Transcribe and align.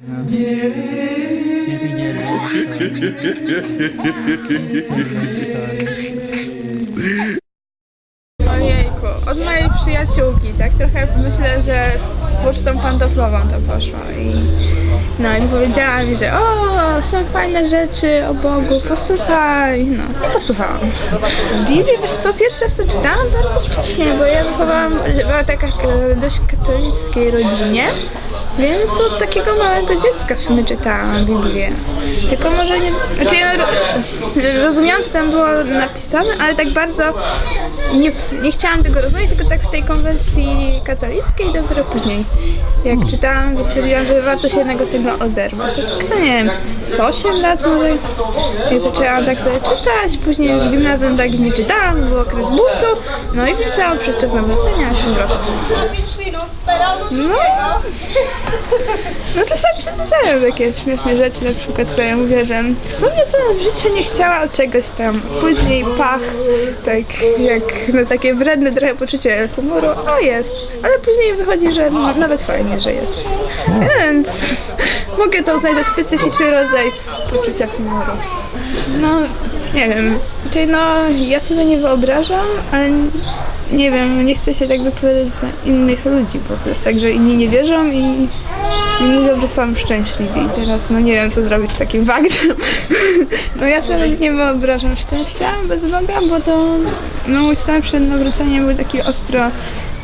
Keeping 0.00 0.38
it. 4.70 5.97
Pocztą 12.44 12.78
pantoflową 12.78 13.38
to 13.40 13.72
poszło 13.74 13.98
i 14.18 14.32
no 15.18 15.36
i 15.36 15.42
powiedziała 15.42 16.02
mi, 16.02 16.16
że 16.16 16.32
o, 16.32 17.02
są 17.10 17.26
fajne 17.32 17.68
rzeczy 17.68 18.26
o 18.30 18.34
Bogu, 18.34 18.80
posłuchaj, 18.88 19.86
no 19.86 20.02
i 20.28 20.32
posłuchałam. 20.32 20.78
Biblię, 21.68 21.98
wiesz 22.02 22.10
co, 22.10 22.34
pierwszy 22.34 22.64
raz 22.64 22.74
to 22.74 22.84
czytałam 22.84 23.26
bardzo 23.32 23.60
wcześnie, 23.60 24.06
bo 24.18 24.24
ja 24.24 24.44
wychowałam, 24.44 24.98
była 25.22 25.44
taka 25.44 25.66
dość 26.16 26.40
katolickiej 26.50 27.30
rodzinie, 27.30 27.88
więc 28.58 28.92
od 28.92 29.18
takiego 29.18 29.56
małego 29.56 29.94
dziecka 29.94 30.34
w 30.34 30.40
sumie 30.40 30.64
czytałam 30.64 31.26
Biblię. 31.26 31.70
Tylko 32.28 32.50
może 32.50 32.80
nie, 32.80 32.92
znaczy 33.16 33.36
ja 33.36 33.56
ro, 33.56 33.64
rozumiałam 34.64 35.02
co 35.02 35.10
tam 35.10 35.30
było 35.30 35.64
napisane, 35.64 36.30
ale 36.40 36.54
tak 36.54 36.72
bardzo 36.72 37.02
nie, 37.94 38.12
nie 38.42 38.52
chciałam 38.52 38.82
tego 38.82 39.00
rozumieć, 39.00 39.28
tylko 39.28 39.48
tak 39.48 39.60
w 39.60 39.70
tej 39.70 39.82
konwencji 39.82 40.80
katolickiej 40.84 41.52
dopiero 41.52 41.84
później. 41.84 42.24
Jak 42.84 43.06
czytałam, 43.06 43.56
to 43.56 43.64
stwierdziłam, 43.64 44.06
że 44.06 44.22
warto 44.22 44.48
się 44.48 44.58
jednego 44.58 44.86
tego 44.86 45.18
oderwać. 45.18 45.76
To 45.76 45.82
no 46.10 46.20
nie 46.20 46.32
wiem, 46.32 46.50
z 46.96 47.00
8 47.00 47.40
lat 47.40 47.66
może. 47.66 47.96
I 48.76 48.80
zaczęłam 48.80 49.24
tak 49.24 49.40
sobie 49.40 49.56
czytać, 49.56 50.18
później 50.24 50.60
w 50.60 50.70
gimnazjum 50.70 51.16
tak 51.16 51.32
nie 51.38 51.52
czytałam, 51.52 52.08
był 52.08 52.20
okres 52.20 52.46
buntu, 52.46 53.02
no 53.34 53.48
i 53.48 53.54
wpisałam 53.54 53.98
przez 53.98 54.16
czas 54.16 54.32
nawrócenia 54.32 54.94
z 54.94 54.98
powrotem. 54.98 56.37
No, 57.10 57.28
no 59.36 59.42
czasami 59.42 59.78
przydarzają 59.78 60.50
takie 60.50 60.72
śmieszne 60.72 61.16
rzeczy, 61.16 61.44
na 61.44 61.54
przykład 61.54 61.88
sobie 61.88 62.16
mówię, 62.16 62.46
że 62.46 62.62
w 62.62 62.92
sumie 62.92 63.22
to 63.32 63.54
w 63.54 63.60
życiu 63.60 63.94
nie 63.94 64.02
chciała 64.02 64.48
czegoś 64.48 64.88
tam. 64.88 65.20
Później 65.40 65.84
pach, 65.98 66.20
tak 66.84 67.22
jak 67.38 67.62
no 67.94 68.06
takie 68.08 68.34
wredne 68.34 68.72
trochę 68.72 68.94
poczucie 68.94 69.48
humoru, 69.56 69.88
a 70.06 70.20
jest. 70.20 70.68
Ale 70.82 70.98
później 70.98 71.34
wychodzi, 71.34 71.72
że 71.72 71.90
no, 71.90 72.14
nawet 72.14 72.42
fajnie, 72.42 72.80
że 72.80 72.92
jest. 72.92 73.28
Więc 73.98 74.28
mogę 75.18 75.42
to 75.42 75.56
uznać 75.56 75.74
za 75.74 75.84
specyficzny 75.84 76.50
rodzaj 76.50 76.92
poczucia 77.30 77.66
humoru. 77.66 78.12
No, 79.00 79.20
nie 79.74 79.88
wiem. 79.88 80.18
Czyli 80.50 80.66
no, 80.66 81.08
ja 81.08 81.40
sobie 81.40 81.64
nie 81.64 81.78
wyobrażam, 81.78 82.46
ale 82.72 82.88
nie 83.72 83.90
wiem, 83.90 84.26
nie 84.26 84.34
chcę 84.34 84.54
się 84.54 84.68
tak 84.68 84.82
wypowiadać 84.82 85.34
za 85.34 85.70
innych 85.70 86.04
ludzi, 86.04 86.40
bo 86.48 86.56
to 86.56 86.68
jest 86.68 86.84
tak, 86.84 86.98
że 86.98 87.10
inni 87.10 87.36
nie 87.36 87.48
wierzą 87.48 87.90
i 87.90 88.28
i 89.00 89.04
mówią, 89.04 89.40
że 89.40 89.48
są 89.48 89.74
szczęśliwi. 89.74 90.40
I 90.40 90.60
teraz 90.60 90.90
no 90.90 91.00
nie 91.00 91.12
wiem, 91.12 91.30
co 91.30 91.42
zrobić 91.42 91.70
z 91.70 91.78
takim 91.78 92.06
faktem. 92.06 92.48
No 93.60 93.66
ja 93.66 93.82
sobie 93.82 94.10
nie 94.10 94.32
wyobrażam 94.32 94.96
szczęścia 94.96 95.52
bez 95.68 95.84
Boga, 95.84 96.20
bo 96.28 96.40
to 96.40 96.76
no 97.26 97.42
mój 97.42 97.56
stan 97.56 97.82
przed 97.82 98.08
nawróceniem 98.08 98.66
był 98.66 98.76
taki 98.76 99.02
ostro 99.02 99.40
e, 99.40 99.50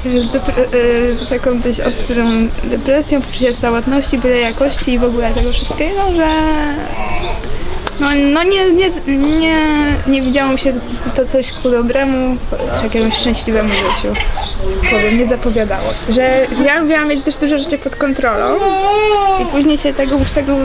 z, 0.04 0.34
e, 0.34 1.14
z 1.14 1.28
taką 1.28 1.60
dość 1.60 1.80
ostrą 1.80 2.24
depresją, 2.64 3.22
poczuciem 3.22 3.54
samotności, 3.54 4.18
byle 4.18 4.38
jakości 4.38 4.92
i 4.92 4.98
w 4.98 5.04
ogóle 5.04 5.30
tego 5.34 5.52
wszystkiego, 5.52 6.00
że 6.16 6.28
no, 8.00 8.08
no 8.32 8.42
nie, 8.42 8.72
nie, 8.72 8.90
nie, 9.16 9.56
nie 10.06 10.22
widziało 10.22 10.52
mi 10.52 10.58
się 10.58 10.72
to 11.16 11.24
coś 11.24 11.52
ku 11.52 11.70
dobremu, 11.70 12.36
jakiemuś 12.82 13.14
szczęśliwemu 13.14 13.68
życiu. 13.68 14.14
Powiem, 14.90 15.18
nie 15.18 15.28
zapowiadało 15.28 15.92
się. 15.92 16.12
Że 16.12 16.46
ja 16.64 16.78
lubiłam 16.78 17.08
mieć 17.08 17.24
też 17.24 17.36
dużo 17.36 17.58
rzeczy 17.58 17.78
pod 17.78 17.96
kontrolą 17.96 18.58
i 19.42 19.46
później 19.46 19.78
się 19.78 19.94
tego, 19.94 20.18
już 20.18 20.32
tego, 20.32 20.56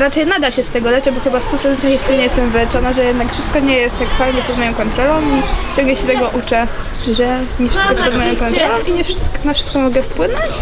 raczej 0.00 0.26
nadal 0.26 0.52
się 0.52 0.62
z 0.62 0.68
tego 0.68 0.90
leczę, 0.90 1.12
bo 1.12 1.20
chyba 1.20 1.40
w 1.40 1.52
100% 1.52 1.88
jeszcze 1.88 2.12
nie 2.12 2.22
jestem 2.22 2.50
wyleczona, 2.50 2.92
że 2.92 3.04
jednak 3.04 3.32
wszystko 3.32 3.58
nie 3.58 3.76
jest 3.76 3.98
tak 3.98 4.08
fajnie 4.18 4.42
pod 4.42 4.58
moją 4.58 4.74
kontrolą 4.74 5.20
i 5.20 5.76
ciągle 5.76 5.96
się 5.96 6.06
tego 6.06 6.30
uczę, 6.38 6.66
że 7.12 7.40
nie 7.60 7.68
wszystko 7.68 7.90
jest 7.90 8.02
pod 8.02 8.16
moją 8.16 8.36
kontrolą 8.36 8.74
i 8.88 8.92
nie 8.92 9.04
wszystko, 9.04 9.38
na 9.44 9.54
wszystko 9.54 9.78
mogę 9.78 10.02
wpłynąć, 10.02 10.52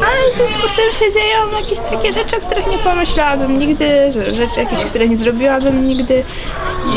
ale 0.00 0.34
w 0.34 0.36
związku 0.36 0.68
z 0.68 0.76
tym 0.76 0.92
się 0.92 1.12
dzieją 1.12 1.60
jakieś 1.60 1.78
takie 1.90 2.12
rzeczy, 2.12 2.36
o 2.36 2.40
których 2.40 2.66
nie 2.66 2.78
pomyślałabym 2.78 3.58
nigdy, 3.58 4.12
że 4.12 4.34
rzeczy 4.34 4.60
jakieś, 4.60 4.80
które 4.84 5.08
nie 5.08 5.16
zrobiłabym 5.16 5.69
nigdy 5.72 6.24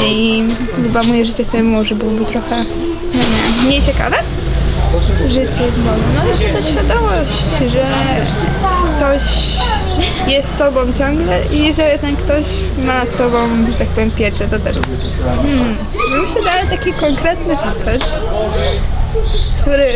i 0.05 0.43
chyba 0.83 1.03
moje 1.03 1.25
życie 1.25 1.45
wtedy 1.45 1.63
może 1.63 1.95
byłoby 1.95 2.25
trochę, 2.25 2.65
no 3.13 3.19
nie, 3.19 3.65
mniej 3.67 3.81
ciekawe. 3.81 4.17
Życie 5.27 5.71
w 5.71 5.83
Bogu. 5.83 6.01
No 6.15 6.25
jeszcze 6.25 6.45
ta 6.49 6.63
świadomość, 6.63 7.43
że 7.73 7.85
ktoś 8.97 9.23
jest 10.27 10.49
z 10.49 10.57
tobą 10.57 10.93
ciągle 10.93 11.45
i 11.45 11.73
że 11.73 11.89
jednak 11.89 12.15
ktoś 12.15 12.45
ma 12.85 13.05
tobą, 13.17 13.47
że 13.71 13.77
tak 13.77 13.87
powiem, 13.87 14.11
pieczę, 14.11 14.47
to 14.47 14.59
też 14.59 14.75
jest. 14.75 14.99
Hmm. 15.25 15.77
No 16.35 16.41
daje 16.43 16.65
taki 16.65 16.93
konkretny 16.93 17.57
facet, 17.57 18.19
który 19.61 19.87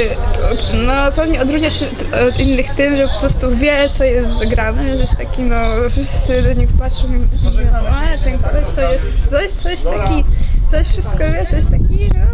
no 0.85 1.11
pewnie 1.15 1.41
odróżnia 1.41 1.69
się 1.69 1.85
od 2.27 2.39
innych 2.39 2.75
tym, 2.75 2.97
że 2.97 3.07
po 3.07 3.19
prostu 3.19 3.55
wie 3.55 3.89
co 3.97 4.03
jest 4.03 4.39
zagrane, 4.39 4.83
jest 4.83 5.17
taki 5.17 5.41
no 5.41 5.55
wszyscy 5.89 6.43
do 6.43 6.53
nich 6.53 6.69
patrzą 6.79 7.07
i 7.07 7.45
mówią, 7.45 7.71
a 7.73 8.23
ten 8.23 8.39
koleś 8.39 8.67
to 8.75 8.93
jest 8.93 9.29
coś, 9.29 9.51
coś 9.51 9.83
taki, 9.83 10.23
coś 10.71 10.87
wszystko 10.87 11.17
wie, 11.17 11.45
coś 11.51 11.65
taki, 11.65 12.09
no 12.09 12.25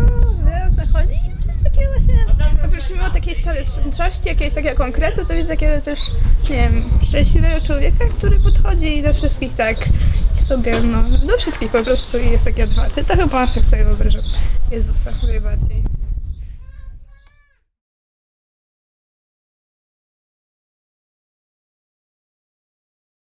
wie 0.45 0.69
o 0.71 0.75
co 0.75 0.97
chodzi 0.97 1.13
i 1.13 1.45
coś 1.45 1.63
takiego 1.63 1.91
właśnie, 1.91 2.25
oprócz 2.65 2.89
mimo 2.89 3.09
takiej 3.09 3.35
stanowczości, 3.35 4.29
jakiegoś 4.29 4.53
takiego 4.53 4.77
konkretu, 4.77 5.25
to 5.25 5.33
jest 5.33 5.49
takiego 5.49 5.81
też, 5.81 5.99
nie 6.49 6.55
wiem, 6.55 6.83
szczęśliwego 7.07 7.65
człowieka, 7.65 8.05
który 8.17 8.39
podchodzi 8.39 9.03
do 9.03 9.13
wszystkich 9.13 9.55
tak 9.55 9.77
sobie, 10.47 10.81
no, 10.81 11.03
do 11.27 11.37
wszystkich 11.37 11.71
po 11.71 11.83
prostu 11.83 12.17
i 12.17 12.31
jest 12.31 12.43
taki 12.43 12.63
otwarty. 12.63 13.03
To 13.03 13.15
chyba 13.15 13.47
tak 13.47 13.65
sobie 13.65 13.83
wyobrażam 13.83 14.21
Jezusa 14.71 15.11
najbardziej. 15.27 15.83